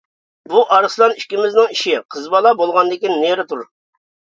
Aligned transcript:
بۇ 0.53 0.63
ئارسلان 0.77 1.13
ئىككىمىزنىڭ 1.21 1.77
ئىشى 1.77 1.95
قىز 2.17 2.29
بالا 2.37 2.57
بولغاندىكىن 2.65 3.19
نېرى 3.23 3.51
تۇر! 3.55 3.69